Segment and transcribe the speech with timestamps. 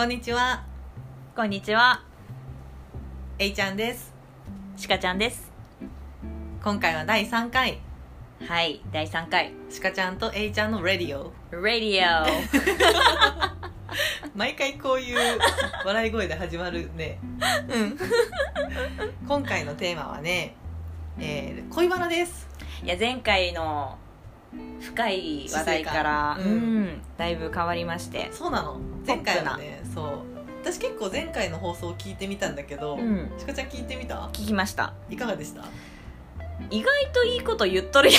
[0.00, 0.64] こんにちは、
[1.36, 2.02] こんにちは、
[3.38, 4.14] えいちゃんです。
[4.74, 5.52] しかちゃんです。
[6.64, 7.82] 今回は第3回、
[8.48, 11.34] はい、第3回、しかちゃんとえいちゃんのレディオ。
[11.50, 12.24] Radio。
[14.34, 15.38] 毎回こういう
[15.84, 17.18] 笑い声で始まるね。
[17.68, 17.98] うん。
[19.28, 20.54] 今回のテーマはね、
[21.18, 22.48] えー恋バナです。
[22.82, 23.98] いや、前回の
[24.80, 28.28] 深い話題から、姿勢感うんだいぶ変わりまして。
[28.32, 28.78] そうなの。
[29.06, 30.06] 前回はね、そう。
[30.62, 33.30] 私結構前回の放送を聞いてみたんだけど、うん。
[33.38, 34.28] しかちゃん聞いてみた？
[34.32, 34.92] 聞きました。
[35.08, 35.64] いかがでした？
[36.70, 38.18] 意外といいこと言っとるや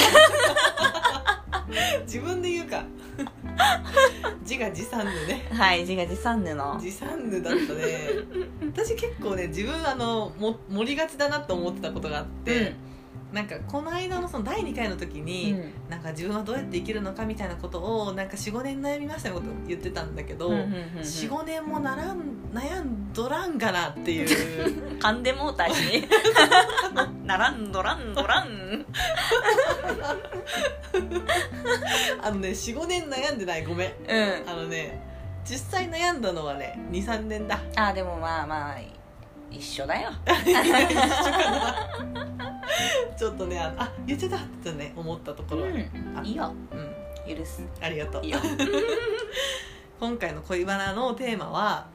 [2.03, 2.83] 自分で言うか。
[4.41, 5.47] 自画自賛でね。
[5.53, 5.55] ん。
[5.55, 6.79] はい、自画自賛ぬの。
[6.81, 7.99] 自賛ぬだったね
[8.73, 12.73] 私結構ね自分あのも盛りがちだなと思ってたことがあって、
[13.31, 15.71] なんかこの間のその第2回の時うに、ん。
[15.89, 22.21] なんか自分はどうやって生きるのかみたいなことをなんか45年悩みましたことを言ってたんだけど、うんうんうんうん45年もならん
[22.53, 24.27] 悩んどらんがなっていう
[24.99, 26.07] 噛んでもうたし。
[27.23, 28.85] ならんどらんどらん。
[32.21, 34.49] あのね45年悩んでないごめんうん。
[34.49, 34.99] あのね
[35.45, 38.75] 実際悩んだのはね23年だあ、でもまあまあ、
[39.49, 40.11] 一緒だよ。
[43.17, 45.67] ちょっとねああ言っちゃったってね思ったところは、
[46.17, 46.53] あいいよ。
[46.71, 47.35] うん。
[47.35, 47.63] 許す。
[47.81, 48.21] ありがとう。
[49.99, 51.87] 今回の恋バナのテーマは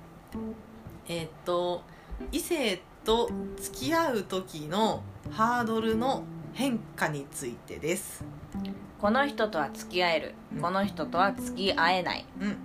[1.08, 1.82] えーっと
[2.30, 8.24] 異性と付き合う時のハードルの変化についてです。
[9.00, 10.62] この人とは付き合える、うん。
[10.62, 12.24] この人とは付き合えない。
[12.40, 12.56] うん。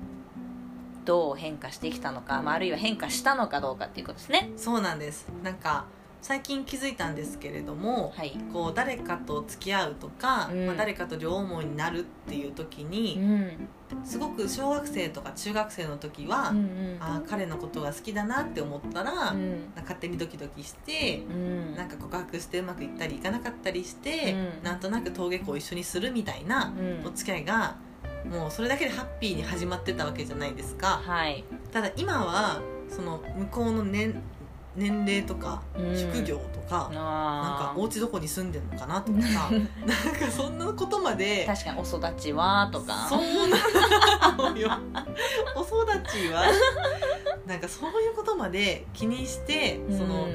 [1.03, 4.51] どう変化してきたのか、まあ、あるいは変化したのかどうかっていうことですね。
[4.55, 5.27] そうなんです。
[5.43, 5.85] なんか
[6.22, 8.38] 最近気づいたんですけれどもはい。
[8.53, 10.67] こう誰かと付き合うとか、うん。
[10.67, 13.67] まあ、誰かと両思いになるっていう時うにん。
[14.05, 16.97] すごく小学生とか中学生の時は、うんうん。
[17.00, 19.72] あー彼のことが好きだなって思ったら、うん。
[19.75, 21.75] 勝手にドキドキしてうん。
[21.75, 24.63] なんか告白してうまくいったりいかなかったりして、うん。
[24.63, 27.07] なんとなく登下校一緒にするみたいなうん。
[27.07, 27.78] お付き合いが
[28.29, 31.01] もうそれだけでハッピーに始まってたわけじゃないですか。
[31.03, 31.44] はい。
[31.72, 34.22] ただ今はその向こうの年
[34.75, 35.97] 年齢とかうん。
[35.97, 43.07] 職業とか、なんかあお家どこに住んでるのかなとかさ なんかそんなことまで確かにお育ちはとか。
[43.09, 44.69] そうなのよ
[45.55, 46.45] お育ちは？
[47.47, 50.27] なんかそういうことまで気にしてその、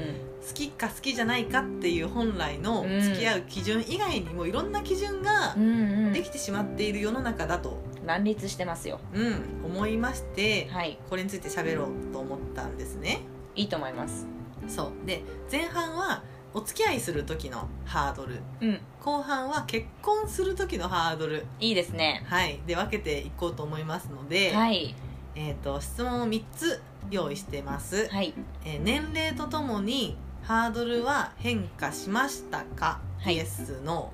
[0.47, 3.01] 好きか好きじゃないかっていう本来のうん。
[3.01, 5.65] 付き合う基準以外にもいろんな基準がうんう
[6.09, 6.13] ん。
[6.13, 8.99] できてしまっている世の中だと、乱立してますよ。
[9.13, 10.99] うん、思いましてはい。
[11.09, 13.21] これについて喋ろうと思ったんですね
[13.57, 14.25] いいと思います。
[14.67, 15.05] そう。
[15.05, 16.23] で前半は
[16.53, 18.41] お付き合いする時のハードル。
[18.61, 18.79] うん。
[19.03, 21.45] 後半は結婚する時のハードル。
[21.59, 22.23] いいですね。
[22.25, 22.59] はい。
[22.65, 24.95] で分けていこうと思いますので、はい。
[25.35, 26.81] えー、と質問を3つ
[27.11, 28.33] 用意してます、はい。
[28.65, 33.35] えー年齢とともにハードルは変化しましたか、はい。
[33.35, 34.11] イエスの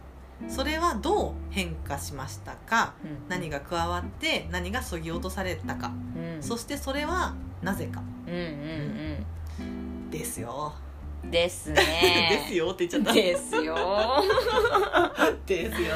[0.49, 2.93] それはどう変化しましたか？
[3.03, 3.29] うん。
[3.29, 6.43] 何が加わって何がそぎ落とされたか、うん。
[6.43, 8.01] そしてそれはなぜか。
[8.27, 9.25] うんうん
[10.13, 10.73] ですよ。
[11.23, 12.27] ですね。
[12.45, 13.13] ですよって言っちゃった。
[13.13, 13.75] ですよ。
[15.45, 15.95] ですよ。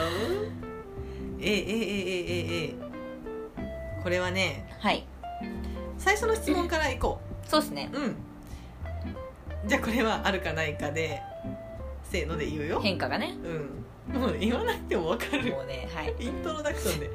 [1.40, 2.76] ええええええ
[4.02, 5.06] これはねはい。
[6.00, 7.48] 最初の質問からいこう。
[7.48, 7.90] そうですね。
[7.94, 8.16] うん。
[9.68, 11.22] じゃあこれはあるかないかで
[12.04, 12.80] せーので言うよ。
[12.82, 13.38] 変化がね。
[13.44, 14.20] うん。
[14.20, 15.52] もう言わなくても分かる。
[15.52, 16.16] もうねはい。
[16.20, 17.12] イントロダクションで。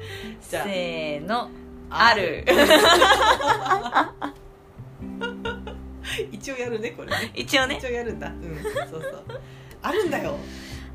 [0.49, 0.63] じゃあ。
[0.63, 1.49] せーの。
[1.89, 2.45] ある。
[6.31, 7.31] 一応やるねこれね。
[7.33, 7.77] 一応ね。
[7.77, 8.27] 一応やるんだ。
[8.27, 9.23] うんそうそう。
[9.81, 10.37] あるんだよ。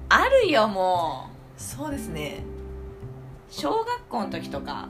[0.08, 1.60] あるよもう。
[1.60, 2.42] そうですね。
[3.50, 4.88] 小学校の時とか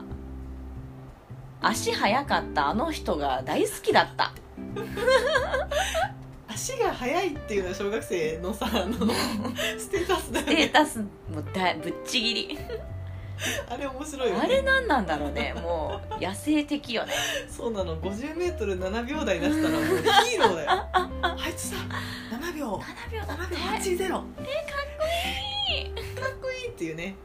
[1.61, 4.33] 足速かったあの人が大好きだった。
[6.47, 8.93] 足が速いっていうのは小学生のさあの
[9.77, 10.51] ステータスだよね。
[10.53, 12.59] ステータスもだぶっちぎり
[13.69, 14.41] あれ面白いよね。
[14.43, 15.53] あれ何なんだろうね。
[15.53, 17.13] もう野生的よね。
[17.49, 17.97] そうなの。
[18.01, 20.69] 50m7 秒台出したらもうヒーローだよ。
[21.21, 21.75] あいつさ
[22.31, 22.75] 7秒。
[22.75, 23.37] 7秒だ。
[23.37, 24.21] 7って秒80えかっ
[25.73, 25.91] いい。
[26.41, 27.15] こいいっていうね。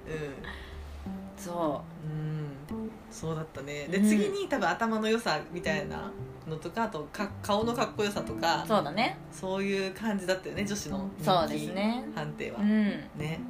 [1.37, 2.79] そうん。
[2.79, 2.83] う。
[2.83, 2.91] ん。
[3.11, 3.87] そうだったね。
[3.89, 4.09] で、うん。
[4.09, 6.11] 次に多分頭の良さみたいな
[6.49, 9.19] のとかあとか顔のかっこよさとかうそうだね。
[9.33, 12.05] そういう感じだったよね女子のそうですね。
[12.15, 12.89] 判定は、うん。
[13.17, 13.41] ね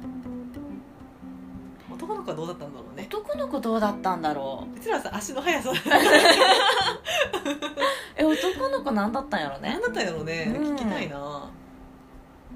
[1.95, 3.07] 男の子はどうだったんだろうね。
[3.09, 4.77] 男の子どうだったんだろう。
[4.77, 5.71] うちらはさ足の速さ。
[8.17, 9.69] え男の子何だったんやろね。
[9.69, 10.75] 何だったんやろうね、うん。
[10.75, 11.49] 聞きたいな。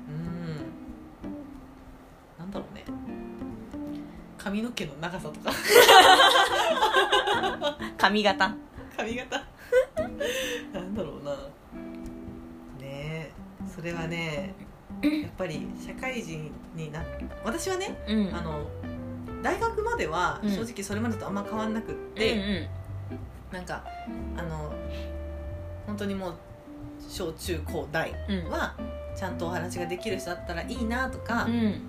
[0.09, 0.55] うん。
[2.37, 2.83] なんだろうね。
[4.37, 5.51] 髪の毛の長さとか。
[7.97, 8.55] 髪型。
[8.97, 9.41] 髪型。
[10.73, 11.31] なんだろうな。
[11.31, 11.39] ね
[12.81, 13.31] え。
[13.73, 14.53] それはね
[15.01, 17.01] やっぱり社会人にな
[17.45, 18.35] 私はねうん。
[18.35, 18.67] あの
[19.41, 20.49] 大学まではうん。
[20.49, 22.69] 正直それまでとあんま変わんなくっうんて、
[23.51, 23.83] なんか
[24.37, 24.73] あの
[25.87, 26.33] 本当にもう
[27.09, 28.51] 小中高大うんうん。
[28.51, 28.75] は
[29.15, 31.81] ちゃんとお話ができる人だったらいいなとか、うん。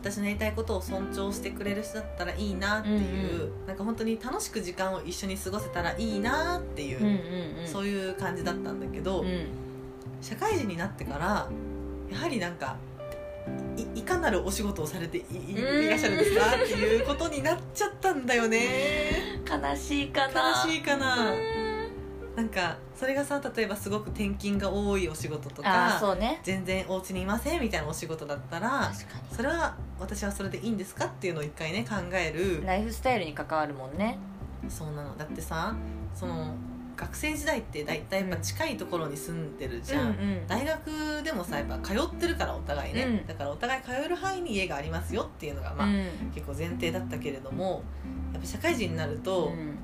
[0.00, 3.66] 私のやりたいことを尊重してくれる人だったらいいなっていう、うん。
[3.68, 7.12] なんか本当に楽しく時間を一緒に過ごせたらいいなっていう、うんうん
[7.60, 7.68] うん。
[7.68, 9.46] そういう感じだったんだけど、うん。
[10.20, 11.48] 社会人になってから
[12.10, 12.76] やはりなんか
[13.76, 19.40] いいかなるお仕事をされていいらっしゃるんですかっていうことになっちゃったんだよね。
[19.48, 20.64] 悲しいかな。
[20.66, 21.32] 悲しいかな。
[21.32, 21.62] うん。
[22.36, 26.40] なんかそれがさ例えばすごく転勤が多いお仕事とかそうね。
[26.42, 28.90] 全然お家にいませんみたいなお仕事だったら
[29.30, 32.60] それは私はそれでいいんですかっていうのを一回ね考える。
[32.60, 34.18] にライフスタイルに関わるもんね。
[34.68, 35.16] そうなの。
[35.16, 35.74] だってさ
[36.14, 36.54] その
[37.02, 43.26] 学生時代って大体やっぱ近いところに住んでるじゃん、うん大学でもさやっぱ通ってるからお互いね、うん。
[43.26, 46.30] だからお互い通える範囲に家がありますよっていうのがまあ、うん。
[46.34, 47.82] 結構前提だったけれども
[48.32, 49.78] やっぱ社会人になると、うん。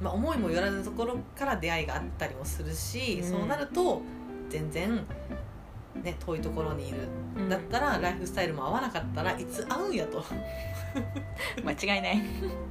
[0.00, 3.30] まあ、思いもよらぬところから出会いがあったりもするし、うん。
[3.30, 4.02] そうなると
[4.48, 5.04] 全然、
[6.02, 6.98] ね、遠いところにいる、
[7.36, 10.24] うんだったらライフスタイルも合わなかったらいつ会うんやと。
[11.64, 12.22] 間違いない。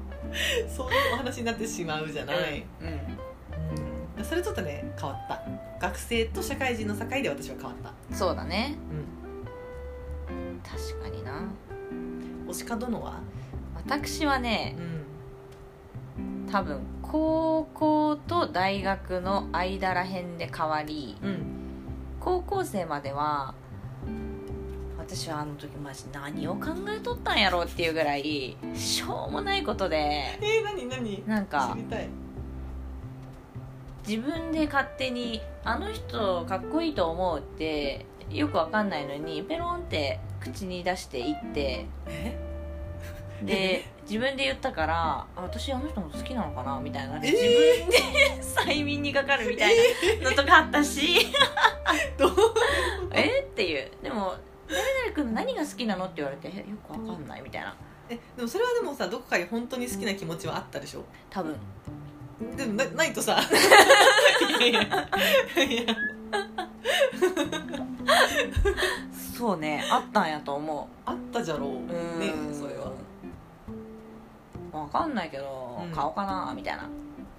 [0.70, 2.88] そういうお話になってしまうじゃない、うん。
[2.88, 3.31] うん
[4.24, 5.42] それちょっとね変わった。
[5.80, 8.76] 学生と社会人の境で私は変わった、そうだね。
[10.30, 11.50] うん、確かにな。
[12.48, 13.20] 推しか殿は？
[13.76, 16.48] 私はねうん。
[16.52, 21.46] 多分高校と大学の間らへんで変わりうん。
[22.20, 23.56] 高校生までは
[25.00, 29.98] 私はあの時マジ何を考えとったんやろうっていうぐらいしょうもないことで
[30.40, 31.24] えー、何何？
[31.28, 32.08] なんか知りたい
[34.08, 42.38] 自分で勝手にあの人かっこいいと思うってよくわかんないのにペロンって口に出していってえ？
[43.44, 47.20] で自分で言ったからあ私あの人のこと好きなのかなみたいなえ？
[47.20, 47.98] ー自分で
[48.76, 49.76] 催眠にかかるみたい
[50.22, 51.18] なのとかあったし。
[53.14, 53.42] え？
[53.42, 53.92] っていう。
[54.02, 54.36] でも
[54.68, 56.60] 誰々君の何が好きなのって言われてえ？
[56.60, 57.76] よくわかんないみたいな。
[58.10, 58.18] え？
[58.38, 61.04] でもそれはでもさどこかに本当に好きな気持ちはあったでしょ？
[61.30, 61.56] 多分
[62.58, 63.40] でもなないとさ。
[64.60, 65.96] いやいやいや
[69.38, 71.70] そうねあったんやと思あったじゃろう。
[71.70, 72.92] ううねそれは。
[74.72, 75.92] わかんないけど、うん。
[75.92, 76.54] 顔かな？
[76.56, 76.90] みたいな。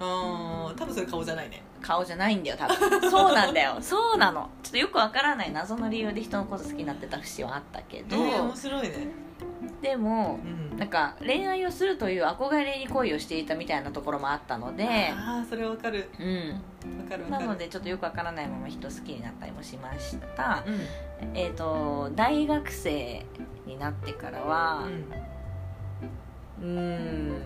[0.01, 1.63] あー多分それ顔じゃないね。
[1.81, 3.11] 顔じゃないんだよ多分。
[3.11, 3.79] そうなんだよ。
[3.81, 4.51] そうなの。
[4.63, 9.09] ちょっとよくわからない謎の理由で人のこと好きになってた節はあったけど、えー、面白いね
[9.83, 10.79] でもうん。
[10.79, 16.09] なんか恋愛をするという憧れに恋をしていたみたいなところもあったのでああそれはわかる。
[16.19, 16.99] うん。
[16.99, 20.65] わかるなのでちょっとよくわからないまま人好きになったりもしました。
[20.67, 21.37] うん。
[21.37, 23.27] えっ、と大学生
[23.67, 24.89] になってからは
[26.61, 27.43] うーん。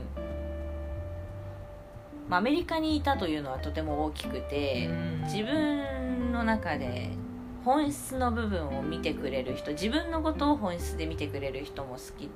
[2.29, 5.23] まあアメリカにいたというのはとても大きくて、うん。
[5.25, 7.11] 自分の中で
[7.67, 12.31] 本質の部分を見てくれる人自分のことを本質で見てくれる人も好き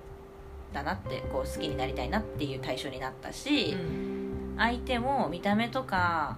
[0.73, 4.55] だなってこう好きになりたいなっていう対象になったし、うん。
[4.59, 6.37] 相手も見た目とか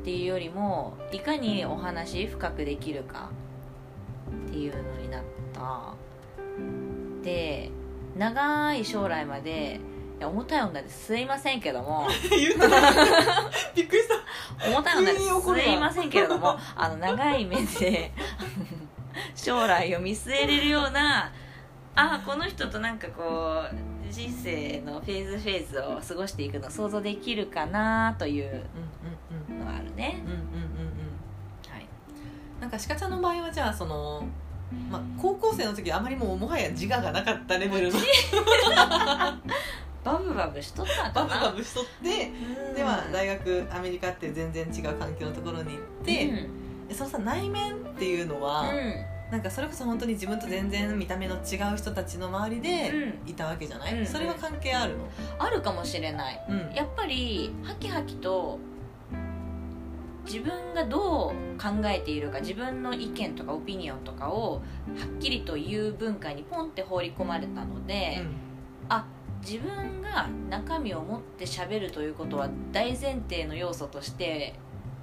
[0.00, 3.28] っていうよりもいかにお話深くできるか
[4.48, 5.22] っていうのになっ
[5.52, 5.92] た。
[7.22, 7.70] で
[8.16, 9.78] 長い将来まで
[10.20, 12.06] 重たい女ですいませんけども。
[12.30, 12.68] 言うた。
[13.74, 14.68] びっくりした。
[14.68, 15.68] 重たい女です。
[15.68, 16.58] いませんけれども。
[16.76, 18.12] あの長い目で
[19.34, 21.32] 将来を見据えれるような
[21.94, 30.22] あこの人となんかこう人生のフェーズフェーズを過ごしていくの想像できるかなといううんうんのがあるね
[32.60, 34.26] なんか鹿ちゃんの場合はじゃあその
[34.90, 37.98] まあ、高校生の時あまりもうもはや自我がなかったレベルの
[40.04, 42.30] バブバブしとったバブバブしとって
[42.76, 46.48] では大学アメリカって全然違う環境のところに行って、
[46.88, 48.66] でそのさ内面っていうのは、
[49.30, 54.06] なんかそれこそ本当に自分と全然見た目の違う人たちの周りでういたわけじゃない、うん。
[54.06, 55.08] それは関係あるの？
[55.38, 56.44] あるかもしれない。
[56.48, 56.74] うん。
[56.74, 58.58] やっぱりハキハキと
[60.26, 64.60] 自分がどう考えているか自分の意見とかオピニオンとかをは
[65.06, 68.22] っきりと言う文化にポンって放り込まれたので、
[69.46, 74.54] 自分が中身を持って喋るということは大前提の要素として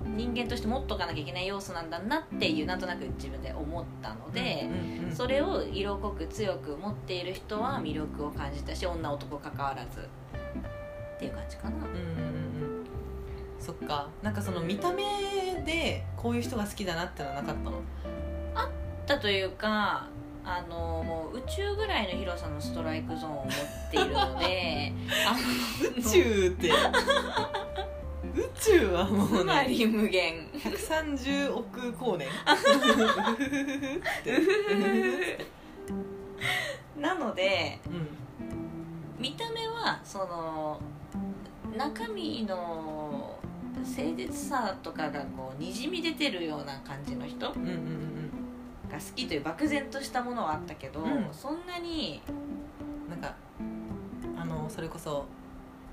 [0.04, 10.00] 人間として持っとかなきゃいけない要素なんだなっていうなんとなく自分で思ったので、うんうんそれを色濃く強く持っている人は魅力を感じたし女男関わらず。
[10.00, 11.76] っていう感じかな。
[11.76, 12.86] うんうんうんうん。
[13.60, 14.08] そっか。
[14.24, 15.04] なんかその見た目
[15.66, 17.82] でこういう人が好きだなってのはなかったの？
[19.06, 20.08] だというか
[20.44, 23.54] あのもう宇宙ぐらいの広さのストライクゾーンを持っ
[23.92, 24.94] ているので
[25.28, 25.40] あの
[25.98, 26.72] 宇宙って。
[28.34, 30.48] 宇宙はもうつまねり無限。
[30.54, 32.30] 130億光年。
[36.98, 38.08] なのでうん。
[39.20, 40.80] 見た目はその
[41.78, 43.40] 中身の
[43.82, 48.31] 誠実さとかがこうにじみ出てるような感じの人がうんうんうん
[48.98, 51.28] 好きという漠然としたものはあったけど、うん。
[51.32, 52.32] そんなにう
[53.08, 53.36] んなんか
[54.38, 55.26] あのそれこそ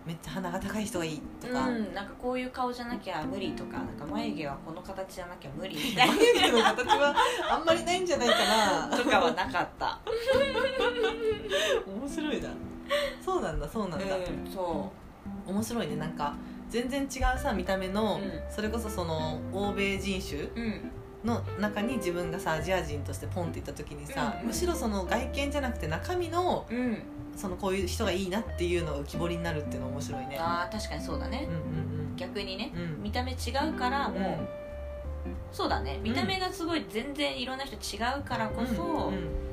[0.07, 5.77] めっちゃ鼻が高い人がいいとか、うん、なんかこういう顔じゃなきゃ無理とかなんか眉毛はこの形じゃなきゃ無理。
[5.77, 7.15] みたい眉毛の形は
[7.51, 8.87] あんまりないんじゃないかな。
[8.89, 10.01] なとかはなかった、
[11.87, 12.49] 面白いな。
[13.23, 14.91] そうなんだそうなんだ、うん、そ
[15.47, 15.97] 面白いね。
[15.97, 16.35] なんか
[16.71, 18.33] 全然違うさ見た目の、うん。
[18.51, 20.49] それこそその欧米人種
[21.29, 27.03] の中に自分がさアジア人としてポンっていった時にさ、うんむしろその外見じゃなくて中身のうん。
[27.37, 30.37] そのこういう人がいいなっていうのが浮き彫りになるっていうのは面白いね。
[30.41, 31.47] あー確かにそうだね。
[31.49, 32.83] うんうん逆にねうん。
[32.83, 33.37] うん見た目違
[33.71, 35.37] うからもう、うん。
[35.53, 36.01] そうだね。
[36.03, 39.49] 見た目がすごい全然いろんな人違うからこそ、うんうん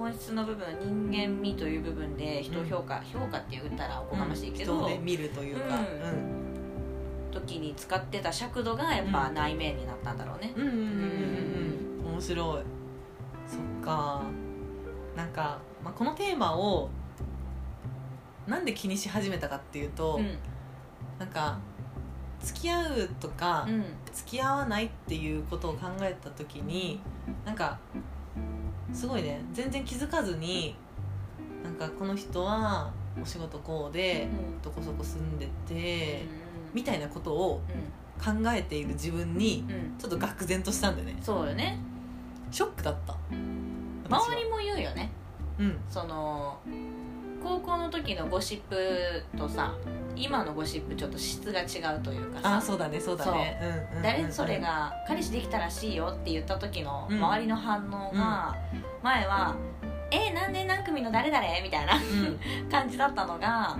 [0.00, 0.66] 本質の部分
[1.10, 5.78] 人間味という部分で人を評価、評価って言ったらおこがましいけど、人をね見るというか、
[7.30, 10.52] 時に使ってた尺度がやっぱ内面になったんだろうね。
[10.56, 12.06] うん、うんうんうんうん。
[12.06, 12.12] うん。
[12.12, 12.62] 面白い。
[13.46, 14.22] そっか。
[15.16, 16.88] なんか、まあ、このテーマを
[18.46, 20.38] なんで気にし始めたかっていうと、うん。
[21.18, 21.58] なんか
[22.42, 23.84] 付き合うとか、うん。
[24.12, 27.00] 付き合わないっていうことを考えた時に
[27.44, 27.78] なんか
[28.92, 29.40] すごいね。
[29.52, 30.74] 全然気づかずに
[31.62, 34.62] なんかこの人はお仕事こうでうん。
[34.62, 37.60] どこそこ住んでてうみたいなことを
[38.22, 39.64] 考えている自分に
[39.98, 41.16] ちょっと愕然としたんだよね。
[41.22, 41.78] そうよね。
[42.50, 43.14] ショックだった。
[44.08, 45.10] 周りも言うよね。
[45.58, 45.78] うん。
[45.88, 46.58] その
[47.42, 49.74] 高校の時のゴシップとさ
[50.14, 52.54] 今のゴシップちょっと質が違うというかさ。
[52.54, 53.88] ああそうだねそうだね。
[54.02, 58.54] 誰それが彼氏できたらしいよって言った時のうん周りの反応が
[59.02, 59.56] 前は
[60.10, 62.38] 「え何年何組の誰々?」みたいなうん。
[62.70, 63.78] 感じだったのが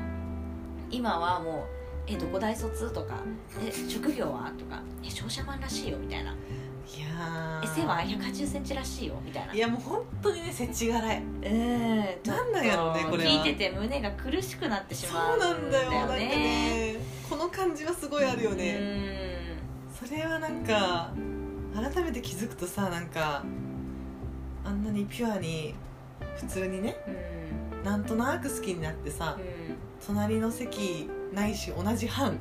[0.91, 1.80] 今はもう
[2.11, 3.21] 「えどこ大卒?」とか
[3.63, 6.31] 「え職業は?」とか「え商社マンらしいよ」みたいな
[6.97, 9.55] 「いやえー背は1 8 0ンチらしいよ」みたいな。
[9.55, 11.23] いやもう本当にね世知辛い。
[11.23, 13.31] うんなんなんやろうねこれは。
[13.31, 16.97] 聞いてて胸が苦しくなってしそまううなんだよなんかねね。
[17.29, 18.77] この感じはすごいあるよね。
[20.03, 20.09] うん。
[20.09, 21.13] それはなんか
[21.75, 23.45] 改めて気づくとさなんか
[24.65, 25.75] あんなにピュアに
[26.39, 27.85] 普通にねうん。
[27.85, 29.77] なんとなく好きになってさうん。
[30.05, 32.39] 隣の席ないし同じ班うん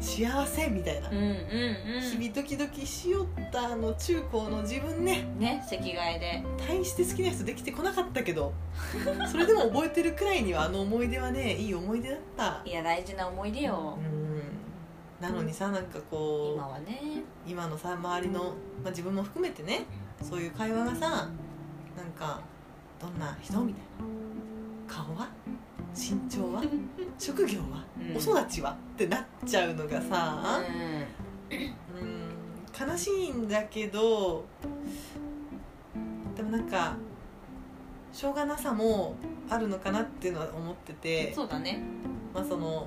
[0.00, 6.44] 幸せみたいな、日々ドキドキしよったあの中高の自分ねね席替えで。
[6.68, 8.52] 大して好きな人できてこなかったけど
[9.30, 12.62] それでも覚えてるくらいにはあの思い出はねいい思い出だった。
[12.64, 13.98] いや大事な思い出よ。
[13.98, 14.42] うん。
[15.20, 17.00] なのにさなんかこう今はね。
[17.46, 18.40] 今のさ周りの、
[18.82, 19.84] まあ、自分も含めてね
[20.22, 21.08] そういう会話がさ
[21.96, 22.40] なんか
[23.00, 24.18] どんな人みたいな。
[24.86, 25.28] 顔は
[25.98, 26.62] 身長は？
[27.18, 28.16] 職業は、うん。
[28.16, 28.70] お育ちは？
[28.70, 30.60] ってなっちゃうのがさ、
[31.50, 32.88] ううん。
[32.90, 34.44] 悲しいんだけど
[36.36, 36.94] でもなんか
[38.12, 39.14] しょうがなさも
[39.50, 41.30] あるのかなっていうのは思ってて。
[41.30, 41.82] んそうだね。
[42.34, 42.86] まあその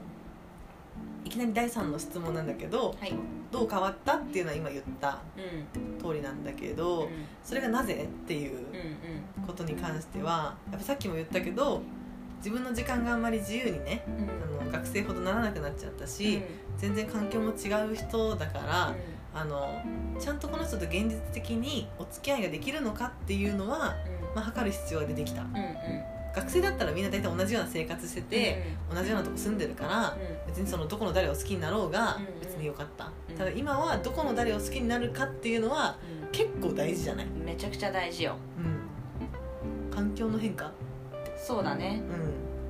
[1.23, 3.13] いきなり第3の質問なんだけどはい。
[3.51, 5.97] どう変わったっていうのは今言ったうん。
[6.01, 6.75] 通りなんだけうん。
[6.77, 7.09] ど
[7.43, 8.05] それがなぜ？
[8.05, 8.57] っていう
[9.39, 9.45] うん。
[9.45, 11.81] ことに関してはやっぱさっきも言ったけど
[12.41, 14.13] 自分の時間があんまり自由にねうん。
[14.15, 16.41] うんあの学生ほどならなくなっちゃったし、
[16.77, 18.95] 全然環境も違う人だから、
[19.33, 19.81] あの
[20.17, 23.95] ちゃんとこの人と現実的にお付き合いができるのかっていうのは、
[24.33, 25.41] まあ、測る必要が出てきた。
[25.41, 25.55] うんうん。
[25.55, 25.71] うん
[26.33, 30.17] 学生だったらみんな大体同じような生活してて、同じようなとこ住んでるから
[30.47, 32.39] 別にそのどこの誰を好きになろうがうんうん。
[32.39, 33.35] 別によかった、うん。
[33.35, 35.97] ただ今はどこの誰を好きになるかっていうのは
[36.31, 38.37] 結構大事じゃない、うんめちゃくちゃ大事よ。
[38.57, 40.71] うん、環境の変化？
[41.41, 42.01] そうだね。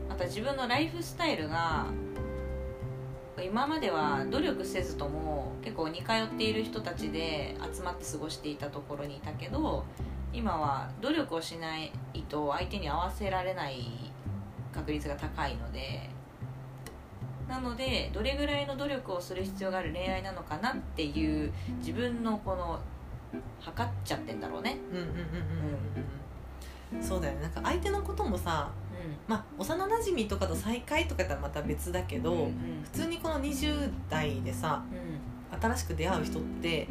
[0.07, 0.13] うん。
[0.13, 1.87] あと自分のライフスタイルが
[3.43, 9.85] 今までは努力せずとも結構似通っている人たちで集まって過ごしていたところにいたけど
[10.33, 11.91] 今は努力をしない
[12.29, 13.85] と相手に合わせられない
[14.73, 16.09] 確率が高いので
[17.49, 22.79] なのでどれぐらいの努力をする必要がある恋愛なのかなっていう自分のこの
[23.59, 24.77] 測っちゃってんだろうね。
[24.91, 25.21] うんうんうんうんうん
[27.00, 27.41] そうだよね。
[27.41, 28.71] なんか相手のこともさ
[29.27, 32.39] まあ幼なじみとかと再会とかやったらまた別だけど、うん。
[32.39, 35.60] うん普通にこの20代でさうん。
[35.62, 36.88] 新しく出会う人って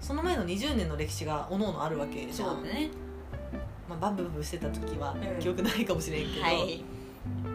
[0.00, 2.90] その前の20年の歴史がおのおのあるわけじゃん、ね。
[3.88, 5.38] まあ、バブバブしてた時はうん。
[5.38, 6.84] 記憶ないかもしれんけど、はい。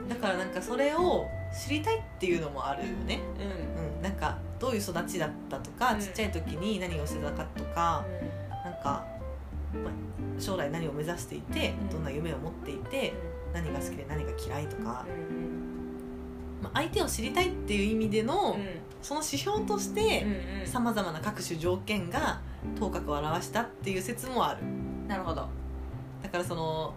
[0.08, 3.98] だからなんかそれを知りたいっていうのもあるよね、うん。
[3.98, 6.00] うん、なんかどういう育ちだったとか、うん。
[6.00, 8.06] ちっちゃい時に何をしてたかとか、
[8.64, 9.04] なんか、
[9.74, 9.94] まあ、
[10.40, 11.90] 将来何を目指していて、うん。
[11.90, 13.14] どんな夢を持っていて、
[13.54, 15.76] 何が好きで何が嫌いとか、うん
[16.62, 18.66] まあ、相手を知りたいっていう意味での、うん。
[19.02, 20.68] その指標としてうんうん。
[20.68, 22.42] さまざまな各種条件が
[22.80, 24.62] 頭角を表したっていう説もある。
[25.08, 25.48] なるほど。
[26.24, 26.94] だからその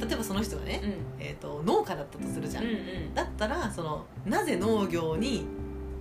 [0.00, 1.24] 例えばその人がね、うん。
[1.24, 3.14] えー、と農家だったとするじゃん、うんうん。
[3.14, 5.44] だったらそのなぜ農業に、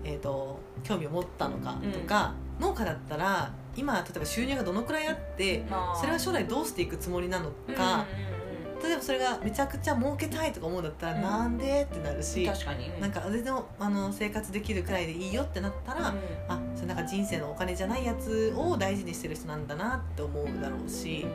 [0.04, 5.96] えー、と興味を持ったのかとか、農家だったら今例えば収入がどのくらいあってまあ。
[5.96, 8.42] それは将来どうしていくつもりなのうんか、うん
[8.84, 11.22] 例えばそれがめちゃくちゃ儲けたいとか思うんだったら、うん。
[11.22, 13.00] なんでってなるうんし、確かに。
[13.00, 16.16] なんか全然あの生活できるくらいでいいよってなったら、うん
[16.48, 21.28] あそれなんか人生のお金じゃないやつを大事にしてる人なんだなって思うだろうし、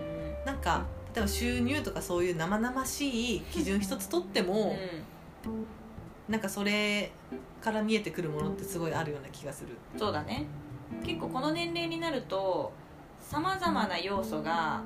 [0.45, 4.77] なんか例えば収入とかそういう生々しい基準一つとっても、
[6.29, 7.13] なんかそれ
[7.63, 9.77] から見えてくるものってすごいあるような気がする。
[9.95, 10.47] うんそうだね
[11.05, 12.73] 結構この年齢になると
[13.21, 14.83] さまざまな要素が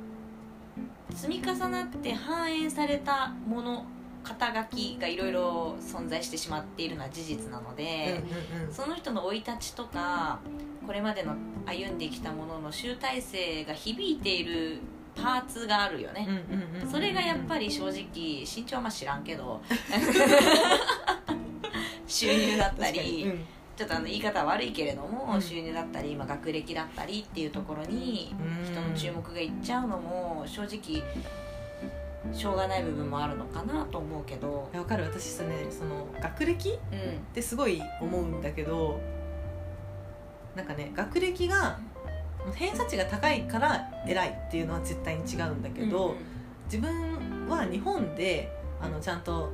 [1.14, 3.84] 積み重なって反映されたもの
[4.22, 8.72] 肩書きがいろいろ存在してしまっているのは事実なので、うんうんうん。
[8.72, 10.40] その人の生い立ちとか
[10.86, 11.34] これまでの
[11.66, 14.78] 歩んできたものの集大成が響いている
[15.14, 19.60] パーツがあるよね、うんうんうんそれがやっぱり正直身長はまあ知らんけど。
[22.06, 23.46] 収入だったり、うん
[23.80, 25.40] ちょっとあの言い方は悪いけれども、うん。
[25.40, 28.62] 収入だったり今学歴だったりっていうところにうん。
[28.62, 31.02] 人の注目がいっちゃうのも正直
[32.34, 34.68] しょうがない部分もあるのかなと思うけど。
[34.74, 35.04] わかる。
[35.04, 37.18] 私さねその学歴っうん。
[37.32, 39.00] てすごい思うんだけど
[40.54, 41.78] なんかね学歴が
[42.54, 46.16] 偏差値が高いから偉いっていうのは絶対に違うんだけど、
[46.66, 49.50] 自分は日本であのちゃんと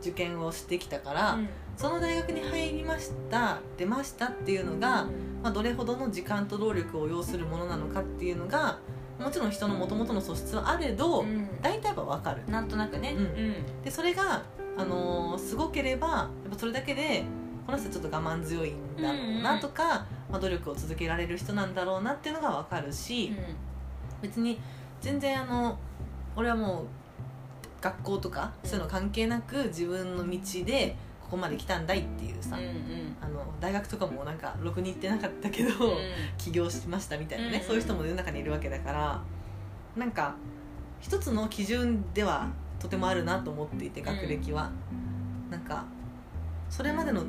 [0.00, 1.48] 受験をしてきたから、うん
[1.80, 5.06] その大学に入りました出ましたっていうのが、
[5.42, 8.78] まあ、どれほどの時間と労力を要するものなのかっていうのが
[9.18, 11.48] もちろん人のもともとの素質はあれど、うん。
[11.62, 12.42] 大体やっぱ分かる。
[12.50, 13.24] なんとなくね、うん。
[13.24, 13.82] うん。
[13.82, 14.42] でそれが、
[14.76, 17.24] あのーすごければやっぱそれだけで
[17.66, 23.32] この人ちょっと我慢強いんだろうなとか、まあ、努力を続けられる人なんだろうなっていうのが分かるし、
[24.20, 24.60] 別に
[25.00, 25.78] 全然あの
[26.36, 26.84] 俺はもう
[27.82, 30.96] 学校とかそういうの関係なく自分の道でこ
[31.30, 33.16] こまで来たんだいっていうさ、うんうん。
[33.20, 35.96] あの大学とかもなんかろくに行ってなかったけど、うん。
[36.36, 39.22] 起業しましたみたいなね、うんそういう人も世の中にいるわけだから
[39.96, 40.34] なんか
[41.00, 44.70] 一つの基準ではとてもあるなと思っていて学歴は、
[45.50, 45.84] なんか
[46.68, 47.24] それまでの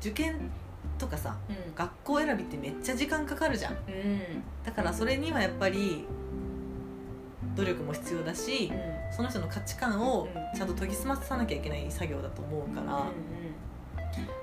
[0.00, 0.50] 受験
[0.98, 1.74] とかさうん。
[1.74, 3.72] 学校選びってめっちゃ時間かかるじゃん。
[3.72, 4.20] うん。
[4.64, 6.04] だからそれにはやっぱり
[7.54, 13.06] 努力も必要だしうんその人の価値観をうんちゃんと研ぎ澄まさなきゃいけない作業だと思うから、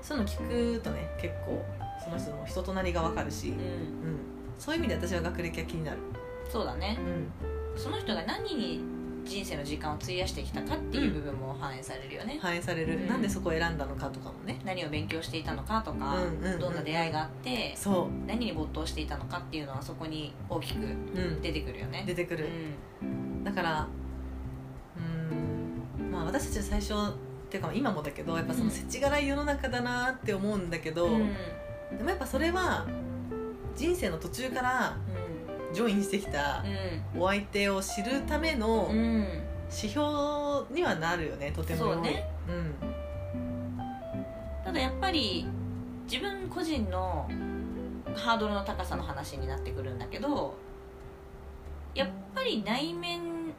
[0.02, 1.64] そういうの聞くとね結構
[2.04, 3.54] その人の人となりが分かるし、うん。
[3.54, 3.60] うん。
[3.60, 3.70] うん、
[4.58, 5.98] そういう意味で私は学歴は気になる、
[6.50, 6.98] そうだね。
[7.74, 13.08] うん、その人が何に人生の時間を費やしてきたかっていう部分も反映されるよね、反映される、うん。
[13.08, 14.60] なんでそこを選んだのかとかもね。
[14.64, 16.16] 何を勉強していたのかとか、
[16.60, 20.80] どんな出会いがあってそ何に没頭していたのかっていうのはそこに大きく
[21.42, 22.04] 出てくるよね。
[22.06, 22.48] 出てくる、
[23.02, 23.42] うん。
[23.42, 24.05] だからうん
[26.16, 26.96] まあ私たち最初っ
[27.50, 31.30] ていうか今もだけどやっぱその世知辛い世の中だなって思うんだけど、うん。
[31.96, 32.86] でもやっぱそれは
[33.76, 34.96] 人生の途中から
[35.72, 36.64] ジョインしてきた
[37.16, 40.00] お相手を知るための指標
[40.70, 42.26] にはなるよねとてもそうね。
[42.48, 42.74] うん。
[44.64, 45.46] ただやっぱり
[46.10, 47.28] 自分個人の
[48.14, 50.56] ハードルの高さの話になってくるんだけど
[51.94, 53.52] やっぱり内面な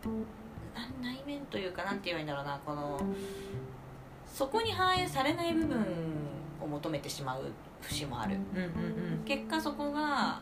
[1.01, 2.99] 内面というかなんて言えばいいんだろうなこの
[4.25, 5.85] そこに反映されない部分
[6.61, 7.43] を求めてしまう
[7.81, 8.37] 節もある。
[8.53, 10.41] うんうん結果そこが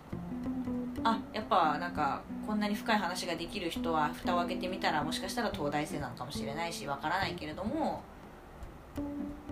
[1.03, 8.01] あやっぱなんかこんなに深い話ができる人は蓋を開けてみたらもしかしたら東大生なのかもしれないしわからないけれども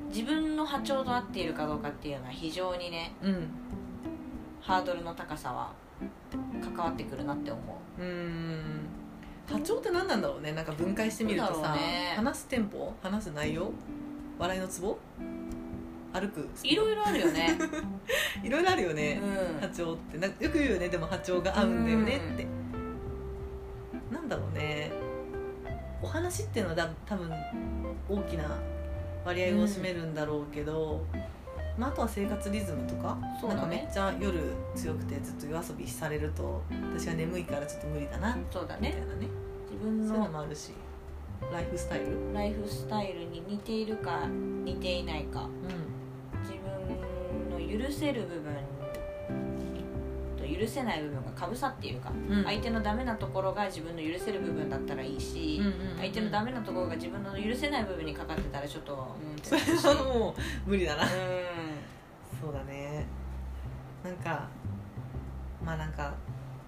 [0.10, 3.34] 自分の波長と合っているかどうかっていうのは非常にねうん。
[3.34, 3.48] うん
[4.66, 5.74] ハードルの高さは
[6.64, 7.60] 関わってくるなって思
[8.00, 8.02] う。
[8.02, 8.86] うーん
[9.54, 10.52] 波長って何なんだろうね。
[10.54, 12.14] なんか分解してみるとさ、ね。
[12.16, 13.72] 話すテンポ話す内容
[14.40, 14.98] 笑いのツボ
[16.12, 17.56] 歩くいろいろあるよね。
[18.44, 19.22] いろいろあるようね、
[19.62, 20.18] 波ん長って。
[20.18, 22.48] なよく言うよねでも波長が合うんだよねって、
[24.12, 24.92] なんだろうね。
[26.02, 27.32] お話っていうのはだ多分
[28.10, 28.60] 大きな
[29.24, 31.06] 割合を占めるんだろうけど、
[31.78, 33.50] まあ、あとは生活リズムとか、ね。
[33.50, 34.40] なんかめっちゃ夜
[34.76, 38.90] 強くてずっと夜遊びされると私は眠いからちょっと無理だなそうだね。
[38.90, 39.28] みたいなね。
[39.28, 39.43] 自
[39.84, 40.72] 分そういうののもあるし。
[41.52, 45.48] ライフスタイル、うん、ライフスタイルに似ているか似ていないか。
[46.42, 48.54] 自分の許せる部分
[50.38, 52.44] と許せない部分がかぶさっているか、うん。
[52.44, 61.06] 相手のダメなところが自分の許せる部分だったらいいし、うんうんうん相手のダメなところが自分の許せない部分にかかってたらちょっとそれはもう無理だな。
[61.06, 61.08] う
[62.42, 63.06] そうだね。
[64.04, 64.48] なんか
[65.64, 66.14] まあなんか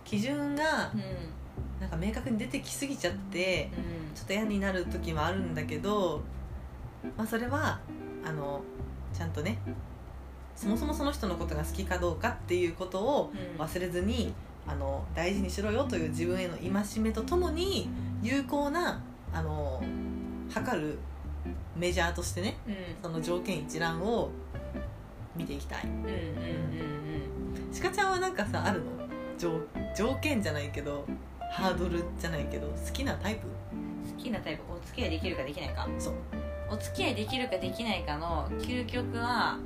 [0.06, 1.35] 基準がんうん
[1.80, 4.16] なんか明確に出てきすぎちゃってうん。
[4.16, 6.22] ちょっと嫌になる時もあるんだけど、
[7.18, 7.80] まあ、それは
[8.24, 8.62] あの
[9.14, 9.58] ちゃんとね
[10.56, 13.62] そもそもその人のことが好きかどうかっていうことをうん。
[13.62, 14.34] 忘れずに
[14.68, 17.90] あの大事にしろよという自分への戒めとともに
[18.24, 19.02] 有効な
[19.34, 19.84] あの
[20.50, 20.98] 測る
[21.76, 22.76] メジャーとしてねうん。
[23.04, 24.30] その条件一覧を
[25.36, 25.84] 見ていきたい。
[25.84, 27.82] うんうんうんうん。
[27.82, 28.86] 鹿ちゃんはなんかさあるの？
[29.38, 29.60] 条
[29.94, 31.06] 条件じゃないけど
[31.56, 33.48] ハードルじゃないけど好きなタイプ？
[34.18, 34.64] 好きなタイプ？
[34.74, 35.88] お付き合いできるかできないか？
[35.98, 36.14] そう。
[36.70, 39.58] お付き合いできるかできないかの究極は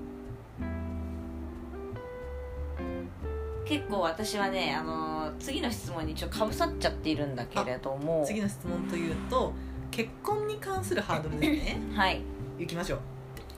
[3.65, 8.23] 結構私はねあの次の質問にちょっとかぶさっちゃっているんだけれども。
[8.25, 9.51] 次の質問というと
[9.89, 11.81] 結婚に関するハードルですね。
[11.97, 12.21] はい。
[12.59, 12.99] 行きましょう。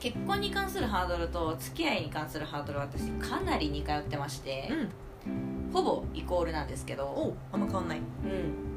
[0.00, 4.68] 結婚に関するハードルと付き合いに関するハードルは私かなり似通ってまして。
[4.70, 4.88] うん
[5.72, 7.06] ほぼイコールなんですけど。
[7.06, 7.98] おうあんま変わんない。
[7.98, 8.72] うん。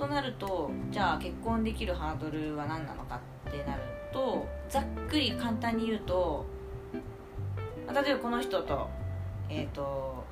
[0.00, 6.46] となるとじゃあ結婚できるハードルは何なのかってなるとざっくり簡単に言うと
[7.86, 8.88] まあ例えばこの人と
[9.50, 10.24] えっ、と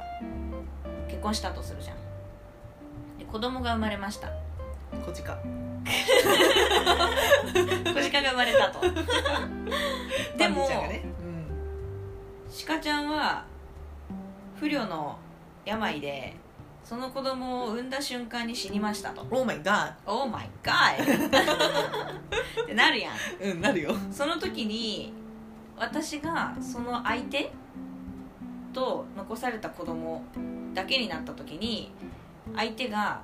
[1.09, 1.97] 結婚したとするじゃん。
[3.18, 4.29] で子供が生まれました。
[5.05, 5.38] こちか
[7.85, 8.81] 小鹿が生まれたと。
[10.38, 10.99] でもバンビ
[12.64, 12.77] ちゃん。
[12.79, 13.44] 鹿ちゃんは
[14.59, 15.18] 不慮の
[15.64, 16.35] 病で
[16.83, 19.23] その子供を産んだ瞬間に死にましたと。
[19.23, 23.14] うんオーマイガ「オーマイガーってなるやん。
[23.14, 23.94] ーうんなるよ。
[24.11, 25.12] その時に
[25.77, 27.51] 私がその相手
[28.73, 30.23] と残された子供
[30.75, 31.92] だけになった時に
[32.57, 33.21] 相手が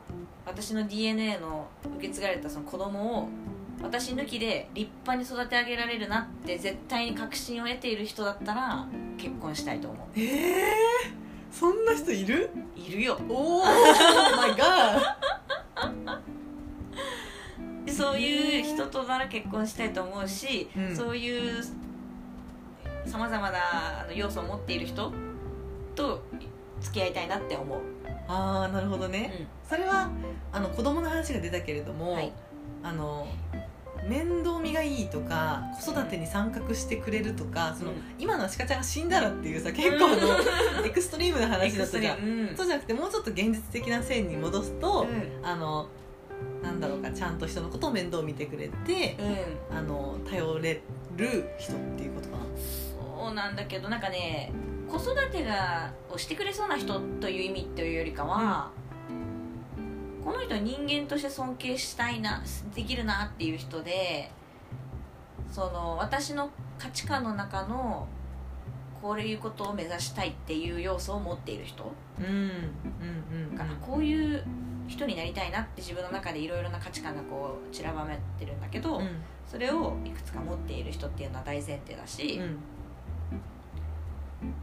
[0.46, 1.66] 私の DNA の
[1.96, 3.28] 受け継がれたその子供を
[3.82, 10.06] 私抜きで立派に育て上げられるなって絶対に確信を得ている人だったら結婚したいと思う。
[10.16, 11.23] ええ
[11.58, 12.50] そんな人いる？
[12.76, 13.16] いるよ。
[13.28, 15.16] おおマイガ
[17.84, 20.96] でそういう人となら結婚したいと思うし、うん。
[20.96, 21.62] そういう
[23.06, 25.12] さまざまなあの要素を持っている人
[25.94, 26.22] と
[26.80, 27.82] 付き合いたいなって思う、ー
[28.32, 30.10] ああなるほどね、それは
[30.52, 32.32] あの子供の話が出たけれども、はい。
[32.82, 33.28] あの
[34.08, 42.56] 面倒見がいいとか子育てに参画してくれるとかその、うん今のは鹿ちゃんが死んだらっていうさ結構あの エクストリームな話だったじゃん、うん。
[42.56, 45.46] そうじゃなくてもうちょっと現実的な線に戻すと、うん。
[45.46, 45.88] あの
[46.62, 49.16] なんだろうかちゃんと人のことを面倒見てくれて、
[49.70, 49.76] うん。
[49.76, 50.82] あの頼れ
[51.16, 52.44] る人っていうことかな。
[52.56, 54.52] そうなんだけどなんかね
[54.88, 58.70] 子育てがをしてくれそうな人という意味というよりかは、
[60.24, 62.42] この人人間として尊敬したいな
[62.74, 64.30] できるなっていう人で
[65.52, 68.08] その私の価値観の中の
[69.00, 71.92] こういうことを目指したいっていう要素を持っている人。
[72.18, 72.40] うんうんう
[73.52, 74.42] んだからこういう
[74.88, 79.08] 人になりたいなって自分の中でいろいろな価値観がこう散らばめてるんだけど、うん。
[79.46, 82.58] それをいくつか持っている人っていうのは大前提だし、うん。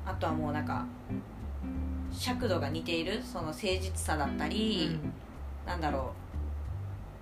[0.05, 0.85] あとはもうなんか
[2.11, 4.99] 尺度が似ているその誠実さだったり、
[5.65, 5.99] なんだろ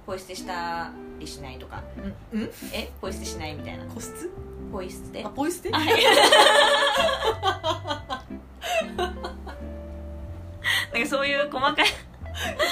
[0.06, 0.08] う。
[0.08, 1.84] ポイ捨てしたりしないとか。
[2.34, 2.42] うん？
[2.42, 2.50] うん？
[2.74, 2.90] え？
[3.02, 3.86] ポイ捨てしないみたいな。
[3.86, 4.30] 個室？
[4.72, 5.88] ポイ捨てあポイ捨てなん
[11.04, 11.86] かそういう細かい。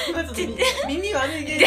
[0.10, 0.58] 今ちょっと耳
[1.04, 1.66] 耳悪い芸人。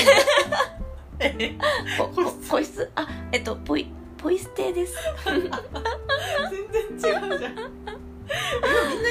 [1.21, 1.55] え
[1.99, 3.87] ポポポイスあえっとポイ
[4.17, 4.97] ポイ捨てです。
[5.31, 5.41] 全
[6.99, 7.55] 然違うじゃん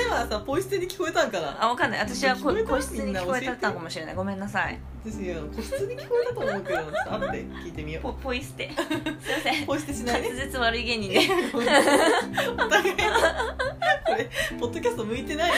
[0.09, 1.63] 今さポイ捨てに聞こえたんかな？
[1.63, 1.99] あわかんない。
[1.99, 4.15] 私はこ個室に聞こえたったかもしれない。
[4.15, 5.17] ごめんなさい私
[5.55, 8.71] 個室に聞こえたと思うけどちょっと後で聞いてみよポポイ捨て。
[8.75, 9.63] すいません。
[9.63, 11.19] うポイ捨てしないね滑舌悪い芸人で。
[11.53, 11.61] お
[12.57, 13.01] 互いこ
[14.17, 15.51] れポッドキャスト向いてない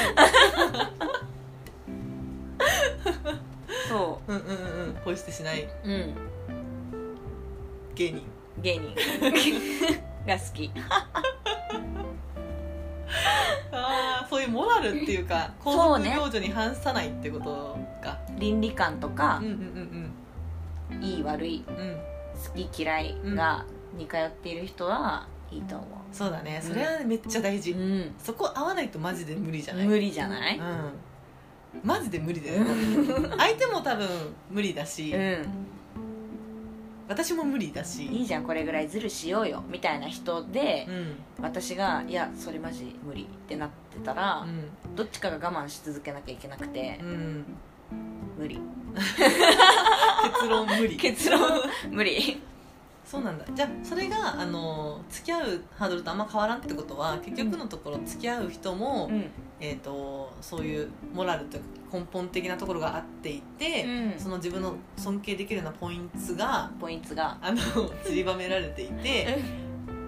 [3.88, 4.34] そう。
[4.34, 4.56] んうんうん
[4.88, 4.94] うん。
[5.06, 5.64] ポイ捨てしない。
[5.64, 6.14] ううん。
[7.96, 8.22] 芸人。
[8.62, 8.96] 芸人。
[10.28, 10.72] が好き。
[13.74, 14.01] ああ
[14.32, 19.52] そういうモラルっていうか皇族ね領女に反さないってことか倫理観とかうんうん
[20.91, 21.04] うん。
[21.04, 23.65] いい悪い好き嫌いが
[23.98, 26.62] 似通っている人はいいと思そうだね。
[26.62, 29.88] それはめっちゃ大事、う、うん、そこ合わないとマジで無理じゃない？
[29.88, 30.58] 無理じゃない？
[30.58, 30.91] うん。
[31.84, 32.65] マジで無理だよ。
[33.38, 34.08] 相手も多分
[34.50, 35.46] 無理だし、うん
[37.12, 38.06] 私も無理だし。
[38.06, 39.63] いいじゃんこれぐらいズルしようよ。
[39.69, 41.15] みたいな人でうん。
[41.41, 44.47] 私がいやそれマジ無理ってなってたら、う
[44.95, 47.45] どっちかが我慢し続けなきゃいけなくてん、うん、
[48.38, 48.60] 無理。
[48.95, 50.95] 結論無理。
[50.97, 51.41] 結論
[51.89, 52.41] 無理
[53.12, 53.43] そうなんだ。
[53.54, 59.26] じゃあそれがあの付き合うハードルとあんま変わらんってことは結局のところ付き合う人も、うん。
[59.60, 64.17] えー、とそういうモラルというか根本的なところがあっていて、うん。
[64.17, 67.38] その自分の尊敬できるようなポイントがポイントが。
[67.41, 69.39] あの散りばめられていて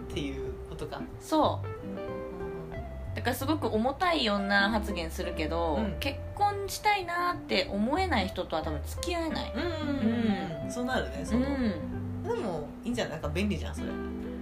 [0.09, 1.01] っていうことか。
[1.19, 3.15] そう。
[3.17, 5.97] だからすごく重たい女発言するけど、うん。
[5.99, 9.53] 結婚したいなって思えない人とは多分付き合えない。
[10.63, 13.87] うん、そうなるねそうの、んでもいいんじゃないなんか便利じゃんそれ。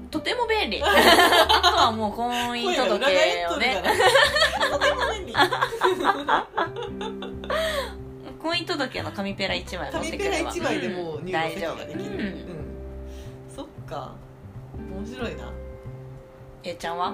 [0.09, 0.81] とても便利。
[0.83, 3.45] あとはもう婚姻届をね。
[4.69, 5.33] とても便利。
[8.41, 11.73] 婚姻届の紙ペラ1枚持っ紙ペラてくれば1枚でもう入大力丈夫。
[11.73, 11.77] うん。
[11.77, 12.51] ができる、うん
[13.55, 14.13] そっか
[14.97, 15.51] 面白いな。
[16.63, 17.13] えちゃんは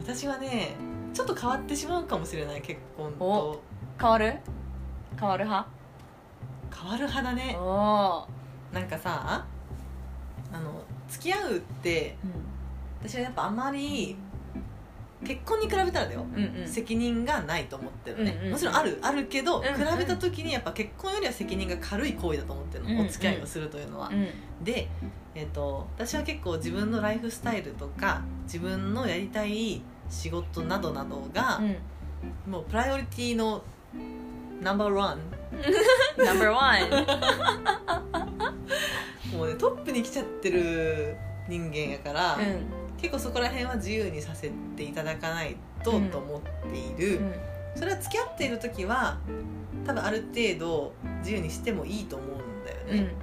[0.00, 0.74] 私はね
[1.12, 3.24] ちょっと変わってしまうかもしれない結婚と。
[3.24, 3.60] お
[4.00, 4.38] 変わる？
[5.18, 5.68] 変わる派？
[6.74, 7.56] 変わる派だね。
[7.58, 8.26] お
[8.72, 9.44] なんかさ
[10.52, 12.16] あの付き合うって
[13.02, 14.16] 私はやっぱあまり
[15.24, 16.68] 結婚に比べたらだよ、うんうん。
[16.68, 18.52] 責任がないと思ってるのね、うんうんうん。
[18.52, 19.74] もちろんあるあるけど、うんうん。
[19.74, 23.06] 比べた時にやっぱ結婚よりは責任が軽い行為だと思ってるの、うんうん。
[23.06, 24.28] お付き合いをするというのは、うん
[24.62, 24.88] で、
[25.34, 31.60] えー、と私は結構自分のライフスタイルとか自分のやりたい仕事などなどが、
[32.48, 33.62] もうプライオリティの
[34.62, 35.20] ナンバーワン
[36.16, 38.25] ナンバーワン
[39.36, 41.16] もうねトップに来ちゃってる
[41.48, 42.86] 人間やから、うん。
[42.98, 47.34] 結構そこら辺は自由にさせていただかないと、うんと思っている、うん。
[47.74, 49.18] それは付き合っている時は
[49.84, 53.14] 多分ある程度自由にしてもいいと思うんだよね、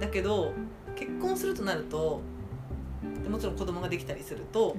[0.00, 0.52] だけど
[0.96, 2.22] 結婚するとなると
[3.22, 4.74] でもちろん子供ができたりすると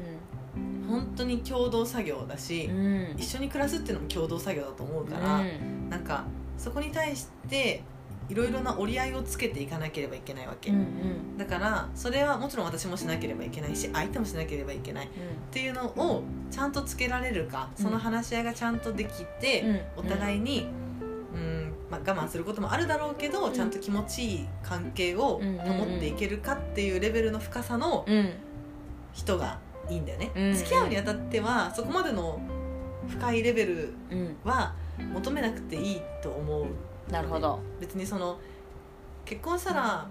[0.90, 3.16] 本当に共同作業だし、うん。
[3.18, 5.90] 一緒に暮らすっていうのも共同作業だと思うから、うん。
[5.90, 6.26] なんか
[6.58, 7.84] そこに対して
[8.32, 11.38] いろいろな折り合いをつけていかなければいけないわけ、うんうん。
[11.38, 15.08] だからそれはもちろん私もしなければいけないし相手もしなければいけない。
[15.08, 15.10] っ
[15.52, 17.84] ていうのをちゃんとつけられるか、うん。
[17.84, 20.06] その話し合いがちゃんとできて、うん。
[20.06, 20.68] お互いに、
[21.34, 23.54] うんまあ、我慢することもあるだろうけど、うん。
[23.54, 28.30] ちゃんと気持ちいい関係を保っていけるかっていうレベルの深さのうん。
[29.14, 30.54] 人がいいんだよね、うん。
[30.54, 32.40] 付き合うにあたってはそこまでの
[33.10, 34.38] 深いレベルうん。
[34.46, 34.74] は
[35.14, 36.66] 求めなくていいと思う
[37.12, 37.60] なるほど。
[37.80, 38.40] 別にその
[39.26, 40.08] 結婚したら、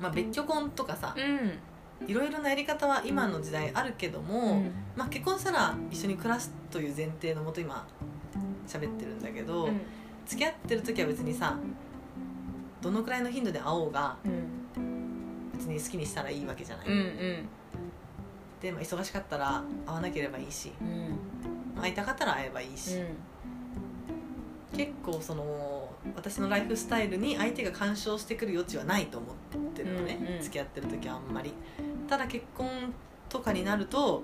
[0.00, 2.08] まあ、別居婚とかさうん。
[2.08, 4.72] いろいろなやり方は今の時代あるけども、うん。
[4.96, 7.86] まあ、結婚したら一緒に暮らすという前提のもと今
[8.66, 9.80] 喋ってるんだけど、うん。
[10.26, 11.56] 付き合ってる時は別にさ
[12.80, 15.50] どのくらいの頻度で会おうがうん。
[15.52, 17.48] 別に好きにしたらいいわけじゃない、うんうん。
[18.60, 21.18] で、まあ、忙しかったら会わなければいいし、うん。
[21.76, 23.00] まあ会いたかったら会えばいいし、
[24.76, 25.71] 結構その
[26.16, 31.52] 私のライフスタイルに相手が干渉してくる余地はないと思ってるのね、うんうん付き合ってる時はあんまり。
[32.08, 32.68] ただ結婚
[33.28, 34.22] とかになると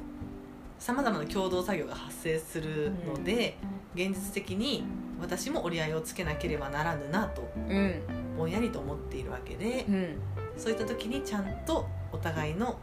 [0.78, 3.56] さまざまな共同作業が発生するので、
[3.94, 4.84] 現実的に
[5.20, 8.00] 私も折り合いをつけなければならぬなとうん。
[8.36, 10.18] ぼんやりと思っているわけで、うん。
[10.56, 12.78] そういった時にちゃんとお互いの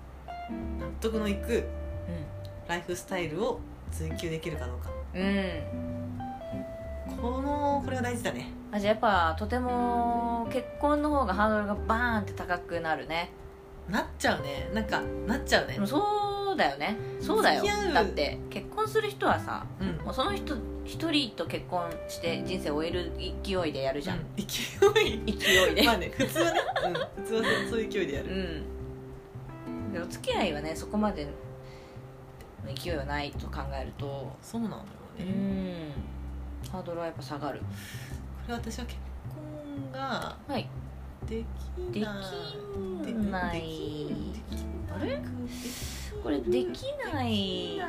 [0.79, 1.65] 納得のいく
[2.67, 3.59] ライフスタイルを
[3.91, 4.89] 追求できるかどうか。
[5.13, 5.31] うんう
[6.21, 6.24] ん
[7.25, 8.51] このこれが大事だね。
[8.71, 13.31] あじゃあやっぱとても結婚の方がハードルがバーンって高くなるね。
[13.89, 14.69] なっちゃうね。
[14.73, 15.79] なんかなっちゃうね。
[15.85, 16.95] そうだよね。
[17.19, 17.63] そうだよ。
[17.93, 20.05] だって結婚する人はさうん。
[20.05, 23.11] もうその人一人と結婚して人生を終える
[23.43, 24.43] 勢いでやるじゃん、勢
[25.01, 25.23] い。
[25.25, 25.83] 勢いで。
[25.83, 29.93] まあね普通はね、うん、普通はそういう勢いでやうる、ん。
[29.93, 31.31] でお付き合いはねそこまでの
[32.75, 34.31] 勢いはないと考えると。
[34.41, 34.83] そうなんだよ
[35.17, 35.91] うね、ん
[36.71, 37.59] ハードルはやっぱ下がる。
[37.59, 37.65] こ
[38.49, 38.97] れ私は結
[39.33, 40.67] 婚がはい。
[41.27, 41.45] でき
[41.93, 42.23] でない。
[43.05, 43.59] きない。
[43.59, 44.33] でき
[44.93, 45.19] あれ？
[46.23, 47.79] これできない。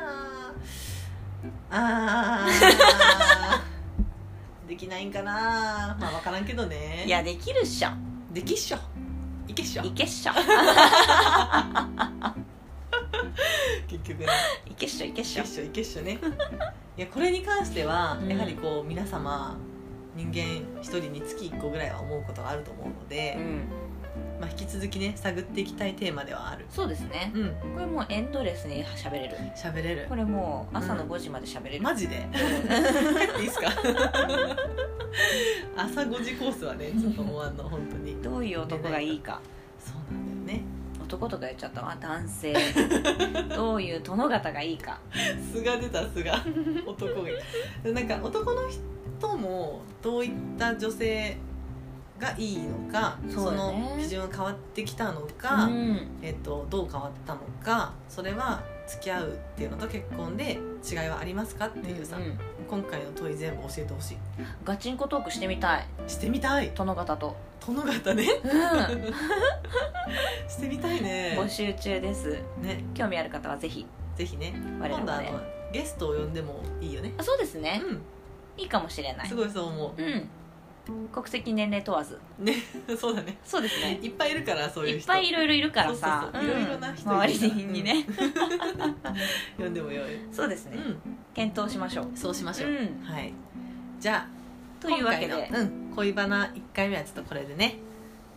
[1.69, 2.57] あー。
[4.67, 5.95] できないんかな。
[5.99, 7.03] まあ分からんけどね。
[7.05, 7.89] いやできるっしょ。
[8.33, 8.77] できっしょ。
[9.47, 9.83] いけっしょ。
[9.83, 10.33] いけっしょ。
[13.87, 14.27] 結局ね。
[14.69, 15.43] いけっしょいけっしょ。
[15.43, 16.19] いけっしょいけっしょね
[16.97, 18.29] いやこれに関してはうん。
[18.29, 19.57] やはりこう皆様
[20.15, 20.41] 人間
[20.81, 23.61] 一人につき1個ぐらいは思うことがあると思うので、うん。
[24.41, 26.65] まあ、引き続きね探っていきたいテーマではある。
[26.69, 27.31] そうですね。
[27.35, 27.49] うん。
[27.75, 29.37] これもうエンドレスに喋れる。
[29.55, 30.05] 喋れる。
[30.09, 32.15] これもう朝の5時まで喋れる、マジで？
[33.39, 33.67] いいっすか？
[35.77, 38.19] 朝5時コースはねちょっと終わんの本当に。
[38.23, 39.39] どういう男がいいか。
[39.79, 40.26] そうなん
[41.07, 41.95] 男とか言っちゃったわ。
[41.99, 42.53] 男性。
[43.55, 44.99] どういう殿方がいいか。
[45.53, 46.43] 素が出た素が。
[46.85, 51.37] 男がなんか男の人もどういった女性
[52.19, 53.57] がいいのかそね。
[53.57, 56.07] の基準が変わってきたのか、うん。
[56.21, 62.37] えっと、どう変わったのかそれは付き合うっていうのと結婚で違いはありますかっていうさ、うん
[62.69, 64.17] 今回の問い全部教えてほしい。
[64.63, 65.87] ガチンコトークしてみたい。
[66.07, 66.71] してみたい。
[66.75, 68.25] 殿方と、殿方ね。
[68.43, 69.13] うん、
[70.49, 71.37] してみたいね。
[71.39, 72.39] 募集中です。
[72.61, 72.83] ね。
[72.93, 73.85] 興味ある方はぜひ。
[74.15, 74.53] ぜひね。
[74.79, 75.31] 我々もね。
[75.71, 77.13] ゲストを呼んでもいいよね。
[77.17, 78.01] あそうですね、うん。
[78.57, 79.27] いいかもしれない。
[79.27, 80.29] すごいそう思うん
[81.11, 82.19] 国籍年齢問わず。
[82.39, 82.55] うね
[82.97, 83.37] そうだね。
[83.43, 83.99] そうですね。
[84.01, 85.11] いっぱいいるからそういう人。
[85.11, 86.29] いっぱいいろいろいるからさ。
[86.33, 88.05] いろいろな人周りにね、
[89.57, 90.19] 呼んでもよい。
[90.31, 90.77] そうですね、
[91.33, 92.07] 検討しましょう。
[92.15, 93.03] そうしましょう、うん。
[93.03, 93.33] はい。
[93.99, 95.33] じゃあというわけで。
[95.33, 97.77] 今回の、うん、恋バナ1回目はちょっとこれでね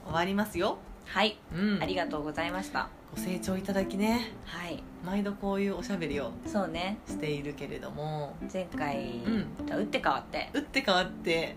[0.05, 0.79] 終わりますよ。
[1.07, 1.39] はい。
[1.55, 1.83] うん。
[1.83, 2.89] ありがとうございました。
[3.15, 4.33] ご清聴いただきね。
[4.45, 4.83] はい。
[5.05, 6.99] 毎度こういうおしゃべりをそうね。
[7.07, 8.37] しているけれども。
[8.53, 9.47] 前回、うん。
[9.69, 10.51] 打って変わって。
[10.55, 11.57] 打って変わって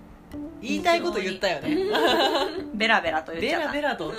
[0.62, 1.78] 言いたいこと言ったよね。
[2.74, 3.68] ベラベラと言っベちゃった。
[3.68, 4.14] ラベラと。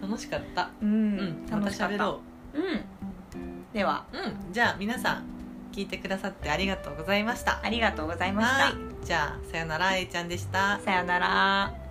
[0.00, 0.70] 楽しかった。
[0.82, 1.94] うん、うん楽しかった。
[1.94, 2.20] 喋ろ
[2.54, 2.58] う。
[2.58, 2.62] ん。
[3.72, 4.04] では。
[4.12, 5.24] ううんじゃあ皆さん
[5.72, 7.60] 聞いてくださってありがとうございました。
[7.62, 8.64] ありがとうございました。
[8.64, 10.80] はいじゃあさよなら A ちゃんでした。
[10.80, 11.85] さよなら